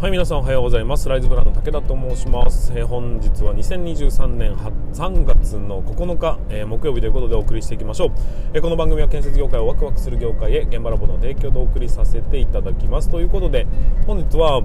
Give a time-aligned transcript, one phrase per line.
[0.00, 1.10] はい皆さんおはようございます。
[1.10, 8.12] ライズブランの武田と申します、えー、本日は2023年3月の9日、えー、木曜日ということでお送りしていきましょう、
[8.54, 13.10] えー、この番組は建設業界をワクワクする業界へ現場ラボの提供でお送りさせていただきます。
[13.10, 13.66] ということで
[14.06, 14.62] 本日は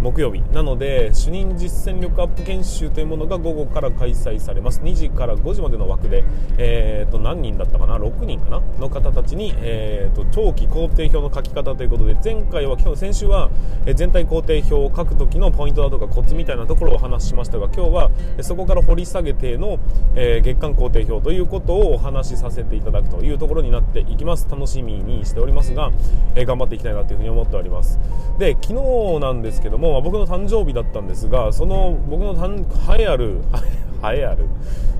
[0.00, 0.40] 木曜日。
[0.52, 4.80] なので主任実践力アップ研修というものが午後から開催されます。
[4.80, 6.24] 2時から5時までの枠で、
[6.56, 8.62] えー、と何人だったかな？6人かな？
[8.78, 13.50] の方たちに、えー、と長期工程表の書き方ということで前回は今日先週は
[13.94, 18.10] 全体工程表を書く時のポイントだとかコツみたいなところをお話ししましたが今日は
[18.42, 19.78] そこから掘り下げての、
[20.14, 24.46] え、月間工程表ということをお話しさせていただくというところになっていきます。
[24.50, 25.90] 楽しみにしておりますが、
[26.34, 27.98] え、頑張っていきたいなというふうに思っております。
[28.38, 33.40] で昨日なんですけどもも、僕の誕生日だったんですがその僕の栄えある
[34.04, 34.46] 栄えある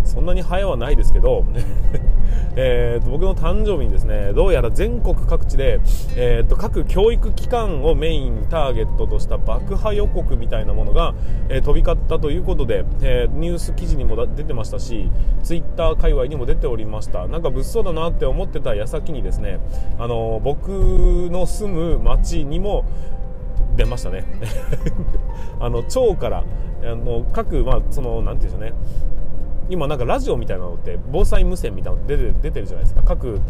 [0.04, 1.44] そんなに栄えはないですけど
[2.56, 5.80] えと僕の誕生日にですねどうやら全国各地で、
[6.16, 11.14] えーと、各教育機関をメインターゲットとした爆破予告みたいなものが、
[11.48, 15.10] えー、飛び交ったということで、えー、ニュース記事にも出てましたし
[15.44, 17.28] ツイッター界隈にも出ておりました。
[17.28, 19.60] なんか物騒だなって思ってた矢先にですね
[19.98, 20.68] あの僕
[21.30, 22.84] の住む町にも
[23.78, 24.24] 出ましたね。
[25.60, 26.44] あの町から
[26.82, 28.74] あの各、まあ、そのなんていうんでしょうね。
[29.70, 33.02] 今なんかラジオみたいなのって防災無線みたいなの出て出てるじゃないですか。
[33.04, 33.40] 各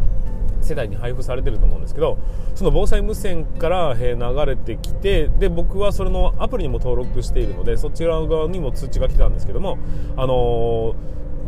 [0.60, 2.18] 世代に配布されてると思うんですけど
[2.54, 9.78] その防災無線から流れてきてで僕はそれのアプリにも登録しているのでそちら側にも通知が来たんですけども
[10.16, 10.94] あの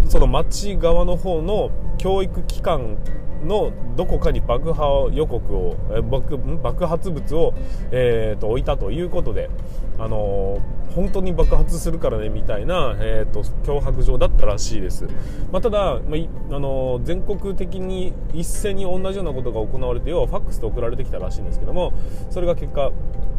[0.04, 2.98] ー、その町側の方の教育機関
[3.44, 7.54] のどこかに爆破予告を爆爆発物を、
[7.90, 9.50] えーと、置いたということで、
[9.98, 15.06] あのー、本当に爆発するからねみたいな、えーと、脅迫状だったらしいです、
[15.52, 16.16] まあ、ただ、ま、
[16.56, 21.92] あのー、全国的に一斉に同じようなことが行われて要はファックスで送られてきたらしいんですけども
[22.30, 22.90] それが結果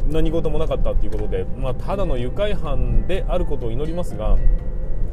[0.08, 4.38] 何事もなかったということで、まあ、ただの愉快犯であることを祈りますが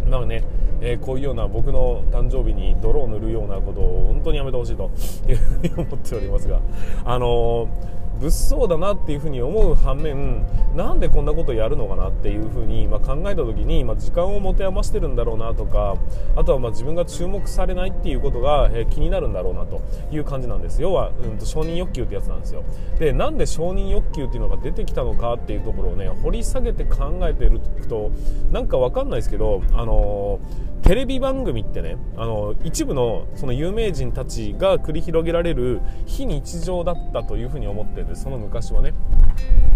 [0.08, 0.44] なのでね、
[0.80, 4.90] えー、こういうような僕の誕生日に泥を塗るようなことを本当にやめてほしいと
[5.28, 6.60] いうふうに思っておりますが、
[7.04, 15.96] あのー物騒だなっていうふうに思う反面なんでこんなことやるのかなっていうふうに、まあ、考えた時に、まあ、時間を持て余してるんだろうなとか
[16.36, 19.80] あとはま自分が注目されないっていうことが、えー、気になるんだろうなと
[20.10, 22.64] いう感じなんです要は、うん、と承認欲求ってやつなんですよ。
[22.98, 28.10] でなんで承認欲求っていうのが出てきたのかっていうところをね掘り下げて考えてると
[28.50, 38.94] なんかわかんないですけどあのーテレビ番組ってねあの一部のその有名人たちが繰り広げられる非日常だったというふうに思ってるんですその昔はね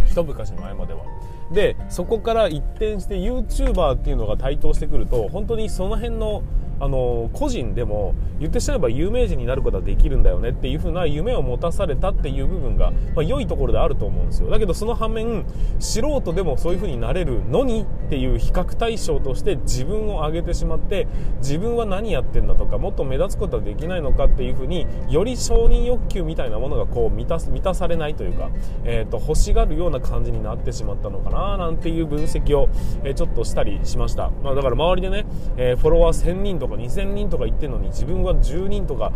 [0.06, 1.04] 一昔前までは。
[1.52, 6.42] でそこから一転して YouTuber っていうのが台頭してくると本当にその辺の
[6.82, 14.50] あの個人でも言ってしまえば有名人になることはできるんだよねっていう風な夢を持たされたっていう部分が、まあ、良いところであると思うんですよ。
[14.50, 15.44] だけどその反面
[15.78, 21.06] 素人でもそういう風になれるのにっていう比較対象として自分を上げてしまって
[21.38, 28.50] 自分は何やってんだとかもっと目立つことはできないのかっていう風により承認欲求みたいなものがこう満た満たされないというか、
[28.82, 32.68] えーと、欲しがるような感じになってしまったのかななんていう分析を、
[33.04, 35.26] えー、ちょっとしたりしました、まあ、だから周りでね、
[35.56, 39.12] えー、フォロワー1000人とかか2000人とか言ってるのに自分は10人とか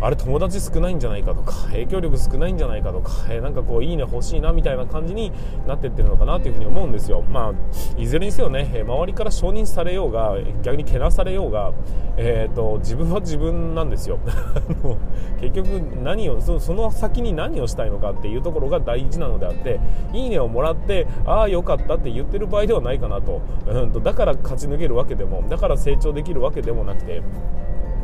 [0.00, 5.32] あれ友達少ないんじゃないかとか影響力少ないんじゃないかとか、えー、なんかこういいね欲しいなみたいな感じに
[5.66, 7.22] なってってるのかなというふうに思うんですよ。
[7.22, 11.72] まあいずれにせよね、周りから承認されようが逆にけなされようが、
[12.16, 14.18] えーと、自分は自分なんですよ。
[15.40, 15.66] 結局
[16.02, 19.80] 何をその先に何をしたいのかっていうところが大事なのであって
[20.12, 27.22] いいねをもらってああよかったって言ってる場合ではないかなと,、うんとだから勝ち抜けるわけでもだから成長できるわけでもなくて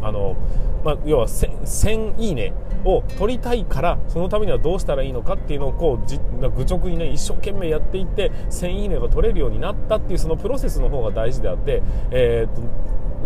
[0.02, 0.36] あの、
[0.84, 2.52] まあ、要は1000いいね
[2.84, 12.62] を取りたいからそのためにはどうしたらいいのかっていうのをこうじ愚直にね一生懸命やっていって1000いいねが取れるようになったっていうそのプロセスの方が大事であって、えーと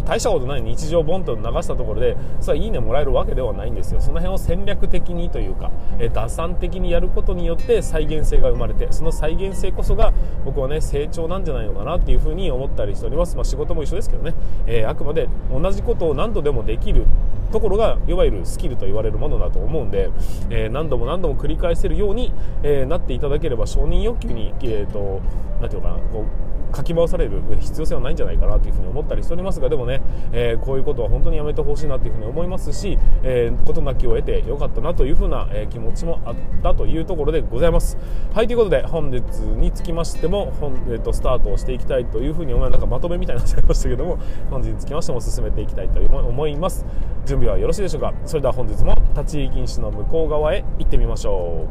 [0.02, 4.00] 大したことない日常ボンと流したところでそれはいいねもらえるわけではないんですよ。
[4.00, 10.12] その辺を戦略的にというか、え打算的にやることによって再現性が生まれてその再現性こそが
[10.44, 14.34] 僕はね成長なんじゃないのかなっていうふうに思ったりしております、まあ、仕事も一緒ですけどね、
[14.66, 17.06] えー、あくまで同じことを何度でもできる
[17.52, 20.10] ところがいわゆるスキルと言われるものだと思うんで、
[20.50, 22.32] えー、何度も何度も繰り返せるように、
[22.62, 25.20] えー、なっていただければ承認欲求に、えーと、
[25.60, 30.02] なんていうかなこうかき回される必要性はないんじゃないかなというふに思ったりしておりますがでもね、
[30.32, 37.96] えー、こういうことは本当にやめてほしいなというふに思いますし、えー、事なきを得てよかったなというふうな、え、気持ちもあったというところでございます。
[38.34, 44.18] はいということで本日につきましても本、えーと、スタートをしていきたいというふうに思いなんかまとめみたいになっちゃいましたけども
[44.50, 46.84] 本日につきましても進めていきたいと思います。
[47.24, 48.12] 準備はよろしいでしょうか？
[48.26, 51.66] それでは本日も立ち入り禁止の向こう側へ行ってみましょ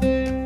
[0.00, 0.43] う。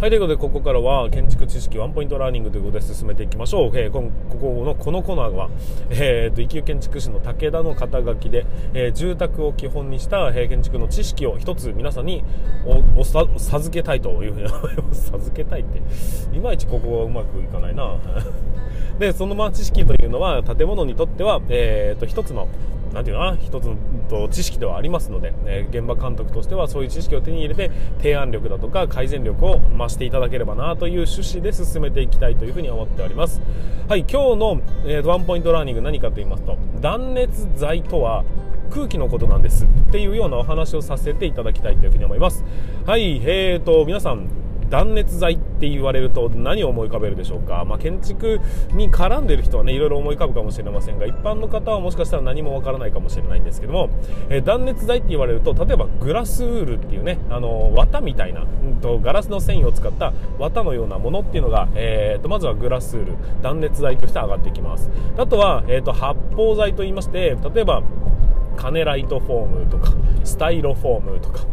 [0.00, 3.70] はい、ということで、ここからは建築知識ワンポイントラーニングということで進めていきましょう。
[3.74, 5.50] えー、ここの、このコーナーは、
[5.90, 12.24] えー、と、一級建築士の武田の肩書きで、えー、住宅を基本にした、えー、建築の知識を一つ皆さんに
[12.96, 15.10] お、授けたいというふうに思います。
[15.10, 15.82] 授けたいって、
[16.34, 17.98] いまいちここはうまくいかないな。
[18.98, 22.48] で、そのまあ知識というのは、建物にとっては、えー、と、一つの
[22.92, 23.68] なんていうかな一つ
[24.10, 33.40] の知識ではありますので、え現場監督としてはそういう知識を手に入れて提案力だとか改善力を増していただければなという趣旨で進めていきたいというふうに思っております。
[33.88, 38.24] はい今日の、えー、ワンポイントラーニング何かと言いますと断熱材とは
[38.70, 42.44] 空気のことなんですっていうようなお話をさせていただきたいというふうに思います。
[42.86, 44.28] はいえーと皆さん
[44.70, 48.40] 断熱材って言われると何を思い浮かべるでしょうか、まあ、建築
[48.72, 53.90] に絡んでる人はねいろいろ思い浮かぶかもしれませんが一般の方はもしかしたら何もわからないかもしれないんですけども、
[54.28, 64.90] えー、断熱材って言われると例えばグラスウールっていうねあの綿みたいな、うんと、ガラスの繊維を使った綿のようなものっていうのが、えーと、まずはグラスウール断熱材として上がってきます。
[65.16, 67.82] あとは、えーと発泡材といいまして例えば
[68.60, 71.46] カネライトフォームとかスタイロフォームとか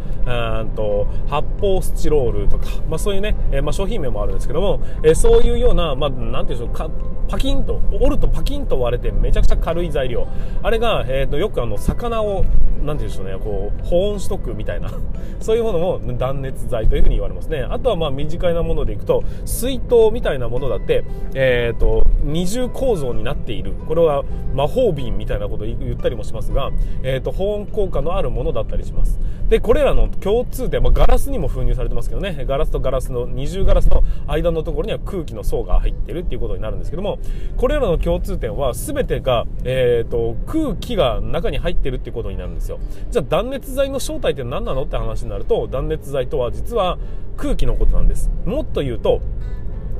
[0.60, 6.90] うんと発泡スチロールとか、まあ、そういうね、えー、まあ、商品名もあるんですけども、えー、そういうような、まあ、なんていうんでしょうか
[7.28, 10.26] パキンと折るとパキンと割れてめちゃくちゃ軽い材料。
[10.62, 12.44] あれが、えーと、よくあの魚を
[12.82, 14.88] なんていうんでしょうねこう保温しとくみたいな
[15.40, 17.66] そういうものも断熱材というふうに言われますね。
[17.68, 23.72] あとはまあ身近なものでいくと水筒みたいなものだって、えーと、二重構造になっている。
[23.86, 24.24] これは
[24.54, 26.70] 魔法瓶みたいなことを言ったりもしますが、
[27.02, 29.18] えーと、保温効果のあるものだったりします。
[29.48, 32.44] でこれらの共通点、まあ、ガラスにも封入されてますけどね。
[32.46, 37.18] ガラスとガラスの二重ガラスの間のところには空気の層が入ってるっていうことになるんですけども
[37.56, 42.78] これらの共通点は全てが、えーと、空気が中に入ってるっていうことになるんですよ。
[43.10, 46.98] じゃあ断熱材の正体って何なのって話になると断熱材とは実は
[47.38, 48.30] 空気のことなんです。
[48.44, 49.22] もっと言うと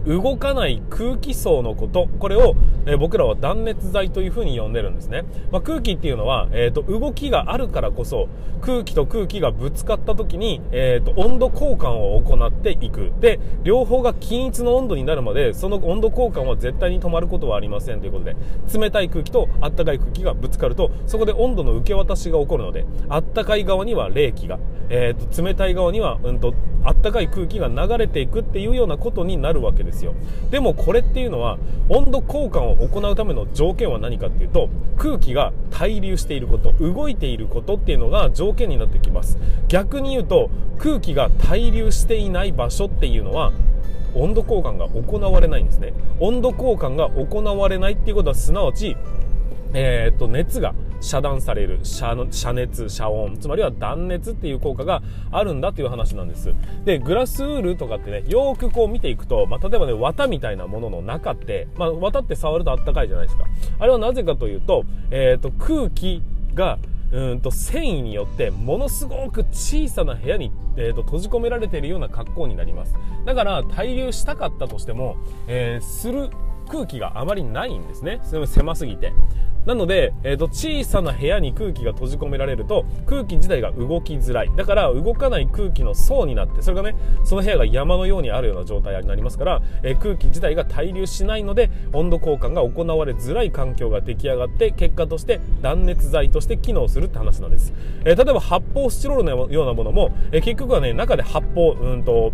[0.06, 2.55] 動かない空気層のこと、これを、
[2.87, 5.25] えー、僕らは断熱材というふうに呼んでるんですね。
[5.50, 8.29] まあ、空気っていうのは、えーと、動きがあるからこそ、
[8.61, 13.12] 空気と空気がぶつかった時に、えーと、温度交換を行っていく。
[13.21, 18.37] で、両方が均一の温度になるまで、その温度交換は絶対に止まることはありませんということで、
[18.79, 24.59] 冷たい空気と暖かい空気がぶつかると、そこで温度の受け渡しが起こるので、暖かい側には冷気が、
[24.91, 26.55] えーと、冷たい側には、うんと、
[26.85, 30.14] 暖かい空気が流れていくっていうようなことになるわけですですよ。
[30.50, 31.58] でもこれっていうのは
[31.88, 39.38] 温度交換を行うための条件は何かっていうと空気が対流していること動いていることっていうのが条件になってきます。
[39.69, 43.52] 逆に言うと空気が対流していない場所っていうのは
[44.14, 45.93] 温度交換が行われないんですね。
[46.20, 48.96] 温度交換が行われないっていうことはすなわち
[49.75, 52.15] えー、っと熱が遮断される遮
[52.53, 53.37] 熱遮温。
[53.39, 56.55] つまりは断熱っていう効果があるんだっていう話なんです。
[56.85, 63.45] でグラスウールとかってねよくこう見ていくと、まあ、例えばね綿みたいなものの中って、まあ、綿って触るとあったかいじゃないですか。
[63.79, 66.23] あれはなぜかというと,、えーと、空気
[66.55, 66.79] が
[67.11, 72.94] うんと繊維によってものすごく小さな部屋に、えーと、閉じ込められているような格好になります。
[73.25, 75.17] だから対流したかったとしても、
[75.47, 76.29] えー、する
[76.69, 78.20] 空気があまりないんですね。
[78.47, 79.13] 狭すぎて。
[79.69, 84.51] なので、えーと、小さな部屋に空気が閉じ込められると空気自体が動きづらい。
[84.56, 97.75] だから動かない空気の層になってそれがねその部屋が山のようにあるような状態になりますから、えー、空気自体が対流しないので温度交換が行われづらい環境が出来上がって結果として断熱材として機能するって話なんです、
[98.06, 102.32] えー、例えば発泡スチロールのようなものも、えー、結局はね中で発泡うんと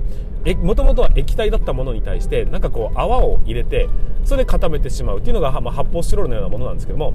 [0.55, 3.89] もともとは液体だったものに対してなんかこう泡を入れて
[4.25, 7.15] それで固めてしまうっていうのが、まあ、発泡スチロールのようなものなんですけども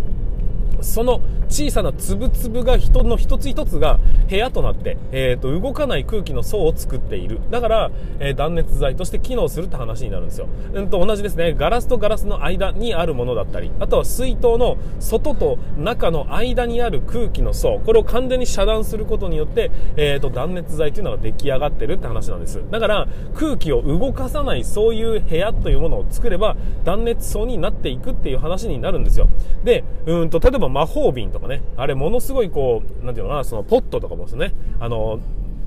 [0.81, 7.39] その小さな粒々が人の一つ一つが部屋となって、えー、と動かない空気の層を作っている。
[7.49, 11.53] だから、えー、断熱材として機能するって話になるんですよ、うんと同じですね。
[11.53, 17.79] ガラスとガラスの間にあるものだったりあとは水筒の外と中の間にある空気の層。
[17.79, 22.61] これを完全に遮断することによって、えー、と断熱材というのが出来上がってるって話なんです。
[22.69, 29.27] だから空気を動かさないそういう部屋というものを作れば断熱層になっていくっていう話になるんですよ。
[29.63, 35.19] でうんと例えば魔法瓶とかね、あれものすごいこう、なんていうのかな、そのポットとかもですね、あの、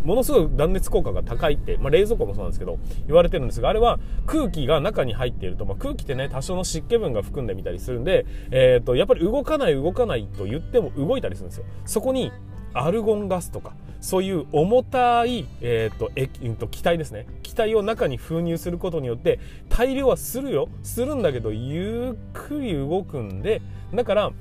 [0.04, 11.66] ものすごい断熱効果が高いって、まあ、冷蔵庫もそうなんですけど、言われてるんですが、あれは空気が中に入っていると、まあ、空気ってね、多少の湿気分が含んでみたりするんで、えっ、と、やっぱり動かない動かないと言っても動いたりするんですよ。
[11.85, 12.32] そこに、
[12.75, 17.26] アルゴンガスとか、そういう重たい、えっ、と、えー、と、気体ですね。
[17.42, 20.68] 気体を中に封入することによって、大量はするよ。
[20.82, 23.62] するんだけど、ゆっくり動くんで、
[23.94, 24.32] だから、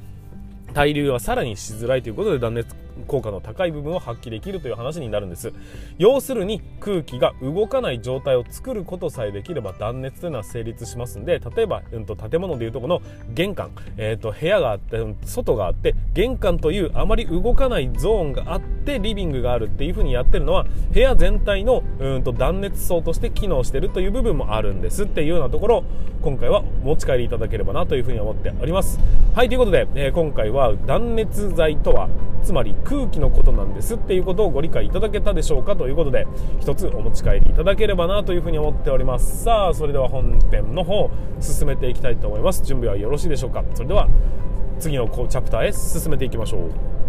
[0.72, 2.76] 対流はさらにしづらいということで断熱
[3.08, 5.54] 効果の高い部分を発揮できるという話になるんです。
[5.98, 13.02] 要するに空気が動かない状態を作ることさえできれば断熱というのは成立しますんで例えば、うん、と建物でいうとこの
[13.34, 25.04] 玄関、えー、と部屋があって外があって玄関というあまり動かないゾーンがあってリビングがあるっていう風にやってるのは部屋全体のうんと断熱層として機能してるという部分もあるんです。
[25.04, 25.84] っていうようなところ
[26.22, 29.00] 今回は持ち帰りいただければなという風に思っております。
[29.34, 32.10] はいということで、えー、今回は断熱材とは
[32.44, 36.28] つまり空気のことなんですっていうことをご理解いただけたでしょうかということで
[36.60, 39.46] 一つお持ち帰りいただければなというふうに思っております。
[39.46, 42.64] さあそれでは本編の方進めていきたいと思います。
[42.64, 43.64] 準備はよろしいでしょうか。
[43.76, 44.10] それでは
[44.78, 47.01] 次のチャプターへ進めていきましょう。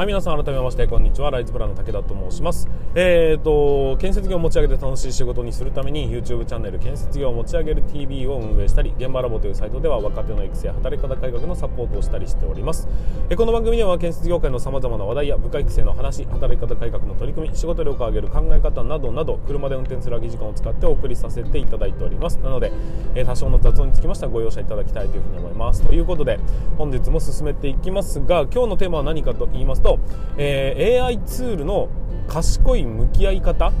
[0.00, 1.30] はい、皆さん改めまして、こんにちは。
[1.30, 2.66] ライズプランの武田と申します。
[2.94, 12.88] えっ、ー、と、建設業を持ち上げて楽しい仕事にするために、YouTube チャンネル建設業を持ち上げる TV を運営したり、現場ラボというサイトでは若手の育成や働き方改革のサポートをしたりしております。
[13.28, 22.36] えこの番組では建設業界の様々な話題や部下育成の話、働き方改革の取り組み、仕事力を上げる考え方などなど、車で運転する空き時間を使ってお送りさせていただいております。
[22.36, 22.72] なので、
[23.14, 25.86] え多少の雑音につきましてはご容赦いただきたいというふうに思います。
[25.86, 26.40] ということで、
[26.78, 31.88] 本日も進めていきますが、今日のテーマは何かと言いますと、とえー、AI ツールの
[32.28, 33.72] 賢い向き合い方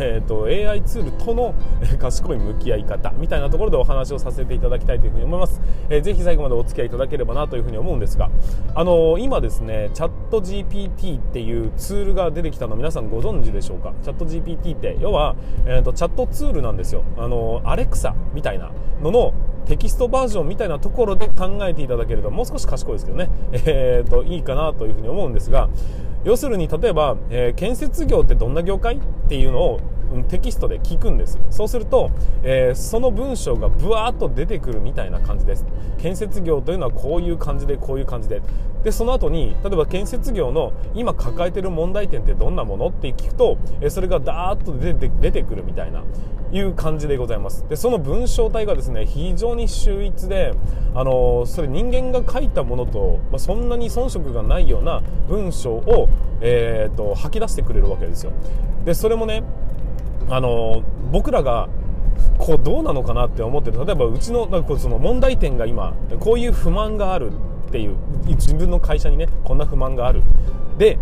[0.00, 1.54] えーと、AI ツールとの
[1.98, 8.30] 賢い向き合い方みたいなところでお話をさせていただきたいというふに思います、えー、ぜひ最後までお付き合いいただければなというふに思うんですが、
[8.74, 13.92] あのー、今ですねチャット GPT っていうツールが出てきたの皆さんご存知でしょうか？
[14.02, 17.04] チャット GPT って要は、えーと、チャットツールなんですよ。
[17.16, 19.34] あのー、アレクサみたいなのの
[19.66, 25.68] テキストバージョンみたいなところで考えていただければもう少し賢いですけどね、 えーといいかなというふうに思うんですが
[26.24, 28.96] 要するに例えば、えー、建設業ってどんな業界？
[28.96, 29.80] っていうのを
[30.28, 32.10] テキストで聞くんですそうすると、
[32.42, 35.64] えー、その文章がブワーッと出てくるみたいな感じです。
[35.98, 38.42] 建設業というのはこういう感じでこういう感じで。
[38.82, 46.04] でその後に例えば建設業の今抱えてる問題点ってどんなものって聞くと、えー、それがダーッと出て出てくるみたいな
[46.52, 47.66] いう感じでございます。
[47.68, 50.52] でその文章体がですね非常に秀逸で、
[50.94, 56.08] あのー、それ人間が書いたものと、まあ、そんなに遜色がないような文章を、
[56.40, 58.32] えーと吐き出してくれるわけですよ。
[58.84, 59.42] でそれもね
[60.30, 61.68] あの僕らが
[62.38, 63.84] こうどうなのかなって思ってる。
[63.84, 67.30] 例えばうちのなんかその問題点が今こういう不満がある
[67.68, 70.22] っていう自分の会社にねこんな不満がある。
[70.78, 70.98] で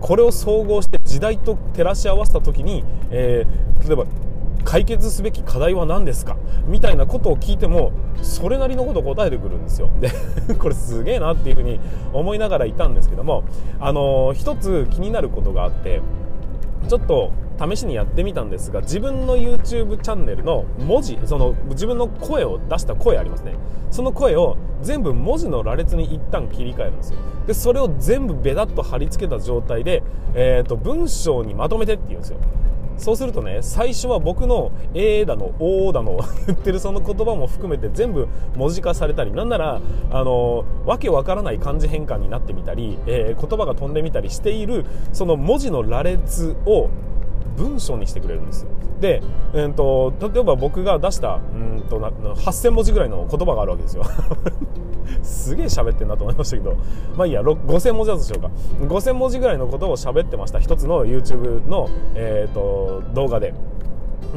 [0.00, 4.04] これを総合して時代と照らし合わせた時に、えー、例えば
[4.64, 6.36] 解決すべき課題は何ですか？
[6.66, 9.88] みたいなことを聞いてもそれなりのことを答えてくるんですよ。
[10.00, 10.10] で
[10.58, 11.80] これすげえなっていうふうに
[12.12, 13.44] 思いながらいたんですけども
[13.80, 16.02] あのー、一つ気になることがあって
[16.88, 23.54] ちょっと試しにやってみたんですが自分の YouTube チャンネルの文字その自分の声を出した声ありますね。
[23.90, 27.18] その声を全部文字の羅列に一旦切り替えるんですよ。
[27.46, 30.02] でそれを全部ベタッと貼り付けた状態で、
[30.34, 32.38] えーと、文章にまとめてって言うんですよ。
[32.98, 46.88] そうするとね最初は僕の「えー」だの「おー」だの 言ってるその言葉も含めて全部文字化されたりなんならあのわけわからない漢字変換になってみたり、えー、言葉が飛んでみたりしているその文字の羅列を
[47.56, 48.66] 文章にしてくれるんです
[49.00, 49.22] で、
[49.52, 54.04] えーと、例えば僕が出したうんとな8000文字ぐらいの言葉があるわけですよ。
[55.22, 56.76] すげえ喋ってんなと思いましたけど。
[57.16, 58.50] まあいいや5000文字だとしようか。
[58.82, 60.58] 5000文字ぐらいのことを喋ってました。
[60.58, 63.54] 一つの YouTube の、えーと動画で。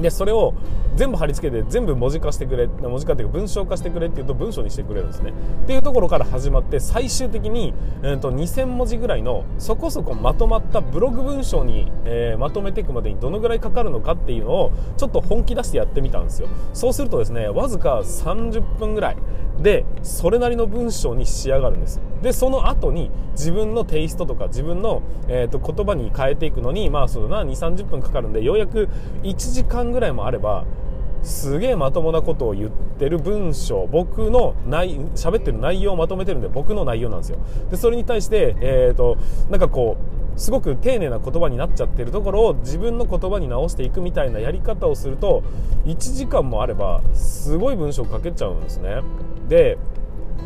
[0.01, 0.53] でそれを
[0.95, 5.31] 全部貼り付けて全部文字化してくれ文字化っていうか文章化してくれっていうと文章にしてくれるんですね。
[5.63, 16.47] っていうところから始まって最終的に、えーと、2000文字ぐらいのそこそこまとまったブログ文章に、えー、まとめていくまでにどのぐらいかかるのかっていうのをちょっと本気出してやってみたんですよ。
[16.73, 19.17] そうするとですねわずか30分ぐらい
[19.61, 21.99] でそれなりの文章に仕上がるんです。
[22.21, 28.89] でその後に自分のテイストとか自分の、えーと、言葉に変えていくのにまあそうだな2 3 0分かかるんでようやく
[29.23, 30.65] 1時間ぐらいもあれば
[31.23, 37.39] すげえまともなことを言ってる文章僕の内喋ってる内容をまとめてるんで僕の内容なんですよ。
[37.69, 39.17] でそれに対して、えーと、
[39.49, 45.43] なんかこうすごく丁寧な言葉になっちゃってるところを自分の言葉に直していくみたいなやり方をすると
[45.85, 49.01] 1時間もあればすごい文章を書けちゃうんですね。
[49.49, 49.77] で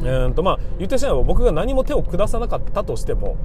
[0.04, 3.38] うんとまあ言ってしまえば僕が何も手を下さなかったとしても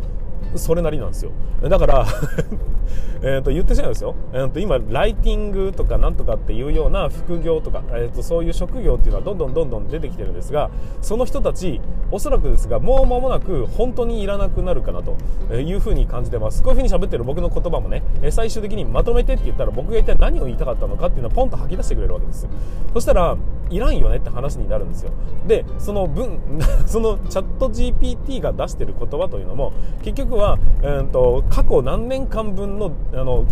[0.56, 1.30] それなりなんですよ。
[1.62, 2.06] だから
[3.22, 10.70] えと言ってしまうんですよ、えー、と今ライティングとかなんとかっていうような副業とか、えー、とそういう職業っていうのはどんどんどんどん出てきてるんですが
[11.02, 15.16] その人たちおそらくですがもう間もなく本当にいらなくなるかなと
[15.54, 16.62] いうふうに感じてます。
[16.62, 22.48] こういうふうに喋ってる僕の言葉もね最終的にまとめてって言ったら僕が一体何を言いたかったのかっていうのをポンと吐き出してくれるわけです。
[22.94, 23.36] そしたら
[23.70, 25.10] いらんよねって話になるんですよ。
[25.46, 26.40] でその文
[26.86, 33.44] そのチャット GPT が出してる言葉というのも結局は、えーと、過去何年間分のあの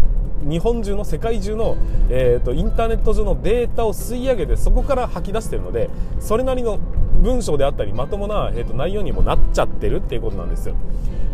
[0.49, 1.77] 日本中の世界中の、
[2.11, 5.91] えーと、インターネット上のデータを吸い上げてそこから吐き出してるので
[6.21, 6.79] それなりの
[7.23, 10.75] 文章であったりまともな、えーと内容にもなっちゃってるっていうことなんですよ。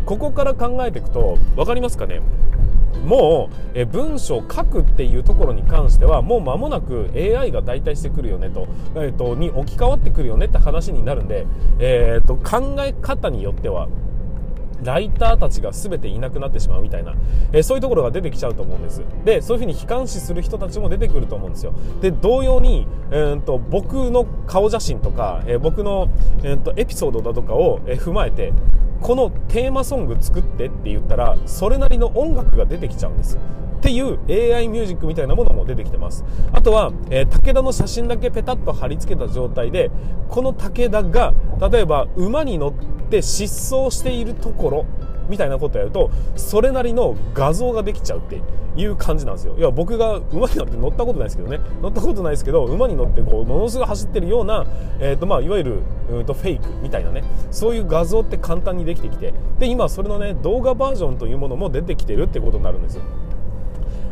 [0.05, 2.21] ここから考えていくと分かりますかね？
[3.05, 11.45] もう、え文章を書くっていうところに関してはもう間もなく AI が代替してくるよねと,、えーと、に置き換わってくるよねって話になるんで、
[11.79, 13.89] えーと、考え方によっては
[14.83, 17.15] ライターたちが全ていなくなってしまうみたいな、
[17.51, 19.03] えー、そういうところが出てきちゃうと思うんです。
[19.25, 21.73] でそういうふうに悲観視する人たちも出てくると思うんですよ。
[22.01, 26.09] で同様に、えーと、僕の顔写真とか、えー、僕の、
[26.43, 28.53] えーとエピソードだとかを、えー、踏まえて
[29.01, 34.17] このテーマソング作ってって言ったらそれなりの音楽が出てきちゃうんですっていう
[34.55, 36.23] AI ミュージックみたいなものも出てきてます。
[36.53, 39.91] あとは、えー、武田の写真だけペタッと貼り付けた状態で
[40.29, 41.33] この武田が
[41.69, 44.85] 例えば馬に乗って疾走しているところ
[45.29, 48.41] みたいなことやるとそれなりの画像ができちゃうって
[48.75, 49.55] いう感じなんですよ。
[49.57, 51.59] いや僕が馬に乗って乗ったことないですけどね。
[51.81, 54.65] 乗ったことないですけど馬に乗ってこうものすごい走ってるような、
[54.99, 55.79] えーとまあ、いわゆる
[56.11, 57.23] うんとフェイクみたいなね。
[57.51, 59.33] そういう画像って簡単にできてきて。
[59.59, 63.03] で今それのね動画バージョンというものも出てきてるってことになるんですよ。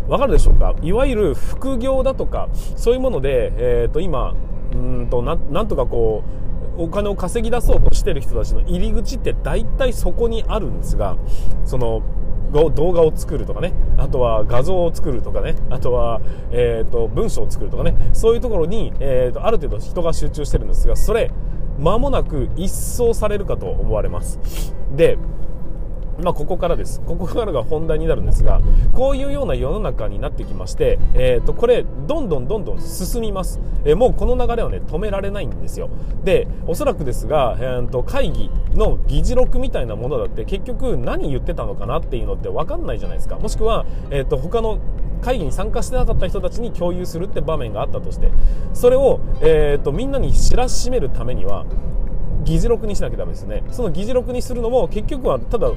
[0.07, 0.75] わかるでしょうか？
[0.81, 4.33] いわゆる副業だとかそういうもので、えー、と今
[4.73, 6.40] うんとなんとかこう
[6.83, 11.17] お金を稼ぎ出そうとしてる人たちの入り口って大体そこにあるんですが
[11.65, 12.01] その
[12.51, 16.19] 動画を作るとかねあとは画像を作るとかねあとは、
[16.51, 21.31] えーと、文章を作るとかねそういうところに、えーと、ある程度人が集中してるんですがそれ
[21.79, 24.75] 間もなく一掃されるかと思われます。
[24.95, 25.17] で
[26.21, 27.01] まあ、ここからです。
[27.01, 28.61] ここからが本題になるんですが、
[28.93, 33.59] こういうような世の中になってきまして、え、ー、と、これ、どんどんどんどん進みます。
[33.85, 35.89] えー、もうこの流れはね、止められないんですよ。
[36.23, 43.37] で、おそらくですが、えーと、会議の議事録みたいなものだって結局何言ってたのかなっていうのって分かんないじゃないですか。
[43.37, 44.79] もしくは、え、ー、と、他の
[45.21, 48.31] 会議に参加してなかった人たちに共有するって場面があったとして、
[48.73, 51.65] それを、えっ、ー、と、みんなに知らしめるためには、
[52.43, 53.63] 議事録にしなきゃダメですね。
[53.71, 55.71] その議事録にするのも結局はただ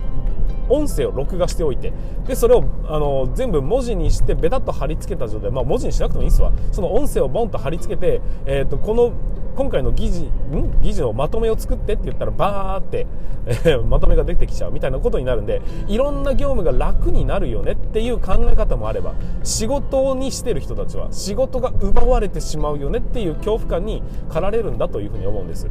[0.69, 1.93] 音声を録画しておいて
[2.27, 9.13] でそれをあの全部文字にしてベタっと貼り付けた状態、まあ、文字にしなくてもいいですわその音声をボンと貼り付けて、えーと、この
[9.57, 10.81] 今回の議事ん？
[10.81, 13.07] 議事のまとめを作ってって言ったらバーって、
[13.47, 25.69] え、まとめが出てきちゃうみたいなことになるんでいろんな業務が楽になるよねっていう考え方もあれば仕事にしてる人たちは仕事が奪われてしまうよねっていう恐怖感に駆られるんだというふうに思うんです。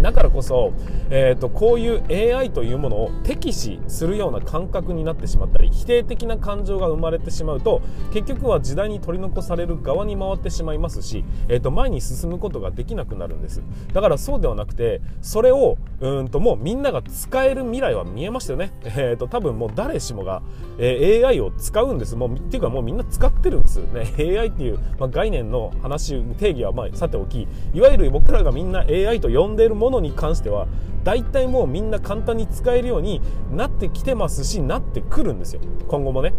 [0.00, 0.72] だからこそ、
[1.10, 13.62] えーと、こういう AI というものを敵視するような感覚になってしまったり否定的な感情が生まれてしまうと結局は時代に取り残される側に回ってしまいますし、えーと、前に進むことができなくなるんです。
[13.92, 20.42] だからそうではなくてそれをうんともうみんなが使える未来は見えましたよね、えーと、多分もう誰しもが、
[20.78, 22.16] えー、AI を使うんです。
[22.16, 23.80] もうっていうかもうみんな使ってるんです。
[23.92, 30.68] ね AI っていう、まあ、概念の話定義はまあさておきいわゆる僕らがみんな AI と呼んでいるものに関しては
[31.02, 35.60] 大体もうみんな簡単に使えるようになってきてますしなってくるんですよ。
[35.88, 36.32] 今後もね。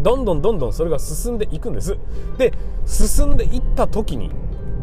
[0.00, 1.98] どんどんどんどんそれが進んでいくんです。
[2.38, 2.52] で
[2.86, 4.30] 進んでいった時に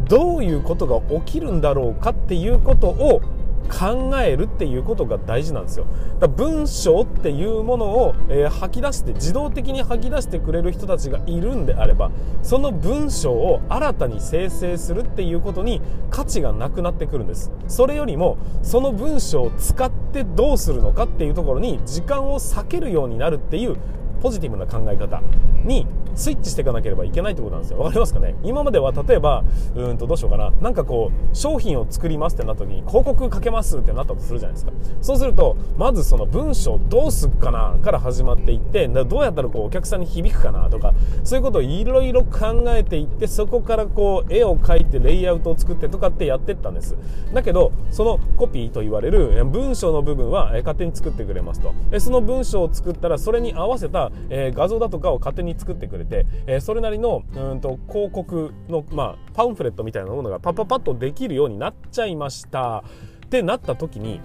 [0.09, 3.21] どういうことが起きるんだろうかっていうことを
[3.65, 5.85] 考えるっていうことが大事なんですよ。
[6.19, 12.11] だ文章っていうものを、えー、吐き出して自動的に吐き出してくれる人たちがいるんであれば
[12.43, 17.51] その文章を新たに生成するっていうことに価値がなくなってくるんです。
[17.67, 23.77] それよりもその文章を使ってどうするのかっていうところに時間を避けるようになるっていう
[24.21, 25.21] ポジティブな考え方
[25.63, 27.79] にスイッチしていかなければいけないってことなんですよ。
[27.79, 28.35] わかりますかね？
[28.43, 29.43] 今までは例えば、
[29.75, 30.51] うんとどうしようかな。
[30.61, 34.71] なんかこう、商品を作りますってなった時に広告かけますってなったとするじゃないですか。
[35.01, 46.95] そうすると、まずその文章どうすっかなから始まっていって、どうやったらこうお客さんに響くかなとか、そういうことをいろいろ考えていって、そこからこう絵を描いてレイアウトを作ってとかってやってったんです。
[47.33, 51.73] だけど、そのコピーと言われる文章の部分は勝手に作ってくれますと。
[51.99, 62.83] その文章を作ったらそれに合わせた画像だとかを勝手に作ってくれて、えー、それなりのうんと広告の、まあ、パンフレットみたいなものがパパパッとできるようになっちゃいました。
[63.25, 64.21] ってなった時に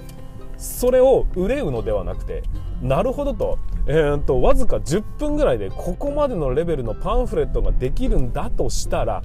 [0.57, 2.43] それを憂うのではなくて
[2.83, 9.23] なるほどと,、えー、とわずか10分ぐらいでここまでのレベルのパンフレットができるんだとしたら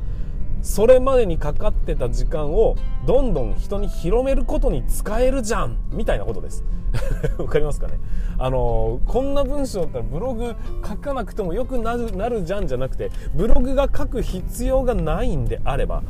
[0.65, 2.75] それまでにかかってた時間を
[3.05, 6.63] どんどん人に広めることに使えるじゃんみたいなことです。
[7.37, 7.99] わかりますかね？
[8.39, 16.01] あのこんな文章だったらブログ書かなくてもよくなるなるじゃんじゃなくてブログが書く必要がないんであれば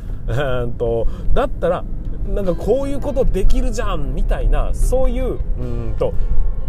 [0.77, 1.83] とだったら
[2.33, 6.13] なんかこういうことできるじゃんみたいなそういううんと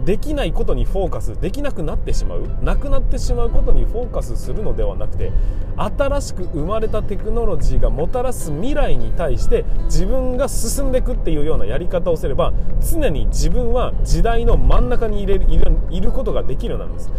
[0.06, 5.32] できないことにフォーカスできなくなってしまうなくなってしまうことにフォーカスするのではなくて
[5.76, 12.52] 新しく生まれたテクノロジーがもたらす未来に対して自分が進んでいくっていうようなやり方をすれば
[12.88, 15.46] 常に自分は時代の真ん中にいれる
[15.90, 17.10] いることができるようになるんです。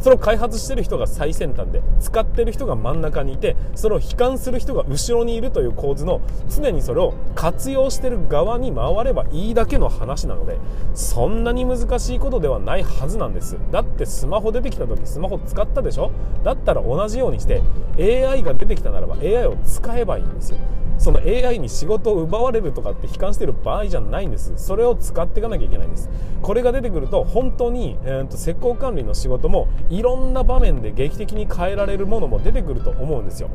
[0.00, 10.58] それを開発してる人が最先端で使ってる人が真ん中にいてそれを悲観する人が後ろにいるという構図の常にそれを活用してる側に回ればいいだけの話なので
[10.94, 13.58] そんなに難しいことではないはずなんです。
[13.70, 16.10] だってスマホ出てきた時スマホ使ったでしょ？
[16.44, 17.62] だったら同じようにして
[17.98, 20.58] AI が出てきたならば AI を使えばいいんですよ。
[20.98, 24.52] その AI に仕事を奪われるとかって悲観してる場合じゃないんです。
[24.56, 26.10] それを使っていかなきゃいけないんです。
[26.42, 33.48] これが出てくると本当に、えーと、施工管理の仕事もいろんな場面で劇的に変えられるものも出てくると思うんですよ。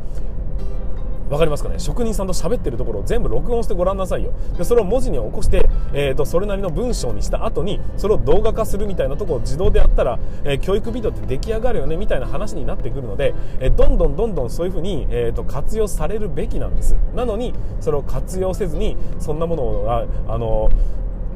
[1.33, 1.79] わかりますかね？
[1.79, 4.33] 職人さんと喋ってるところを全部録音してごらんなさいよ。
[4.55, 16.95] でそれを文字に起こして、えーと、それなりの文章にした後にそれを動画化するみたいなところを自動でやったら、えー、教育ビデオって出来上がるよねみたいな話になってくるので、えー、どんどんどんどんそういうふうに、えーと、活用されるべきなんです。
[17.15, 20.69] なのにそれを活用せずにそんなものをああの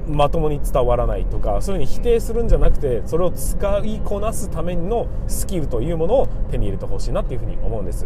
[0.07, 8.05] まともに伝わらないとかそういうふうに否定するんじゃなくてそれを使いこなすためのスキルというものを手に入れてほしいなっていうふうに思うんです。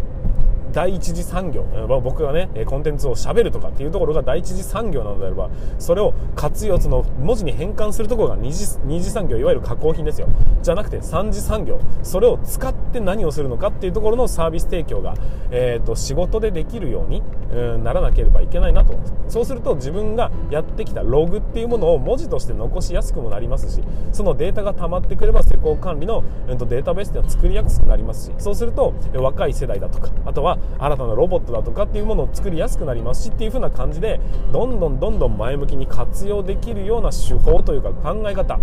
[0.71, 1.63] 第一次産業、
[2.03, 10.27] 僕がねコンテンツをしゃべるとかっていうところが第一次産業なのであればそれを活用その文字に変換するところが二次二次産業いわゆる加工品ですよ。
[10.61, 15.15] じゃなくて三次産業それを使って何をするのかっていうところのサービス提供が、
[15.49, 18.99] えーと、仕事でできるように、うん、ならなければいけないなと。
[19.27, 23.81] そうすると自分がやってきたログっていうものを文字として残しやすくもなりますし
[24.11, 34.19] そのデータが溜まってくれば施工管理の、うん、とデータベースっていうのは作りやすくなりますしそうすると若い世代だとかあとは新たなロボットだとかっていうものを作りやすくなりますしっていう風な感じで
[34.51, 38.59] どんどんどんどん前向きに活用できるような手法というか考え方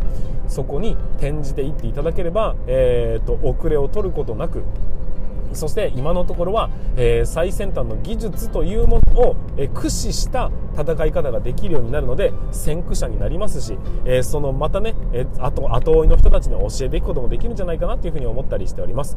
[0.49, 4.65] そこに転じていっていただければ、えーと、遅れを取ることなく
[5.53, 19.17] そして今のところは、えー、最先端の技術というものを、えー、駆使した戦い方ができるようになるので先駆者になりますし、えー、そのまたね、えー、後後追いの人たちに教えていくこともできるんじゃないかなというふうに思ったりしております。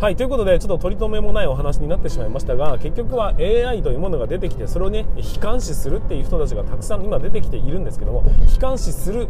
[0.00, 9.28] はいということでちょっと取り留めもないお話になってしまいましたが結局は AI というものが出てきてそれをね悲観視するっていう人たちがたくさん今出てきているんですけども悲観視する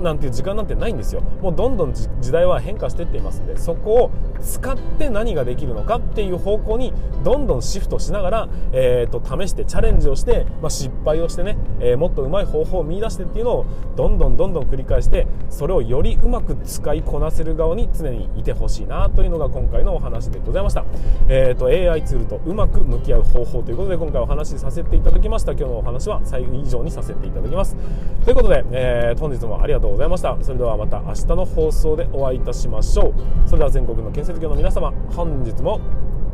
[0.00, 4.10] なんていう時間なんてないんですよもうどんどん時代は変化していっていますのでそこを
[4.46, 6.92] 使って何ができるのかっていう方向に
[7.24, 20.84] どんどんシフトしながら、えーと、試してチャレンジをして、まあ、失敗をしてね、えー、もっとうまい方法を見出してっていうのをどんどんどんどん繰り返してそれをよりうまく使いこなせる側に常にいてほしいなというのが今回のお話でございました、
[21.28, 25.52] えーと、AI ツールとうまく向き合う方法ということで今回お話しさせていただきました。
[25.52, 27.76] 今日のお話は最後以上にさせていただきます。
[28.24, 30.36] ということで、えー、本日もありがとうございました。
[30.42, 33.48] それではまた明日の放送でお会いいたしましょう。
[33.48, 35.80] それでは全国の建設漬けの皆様本日も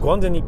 [0.00, 0.42] ご安全に。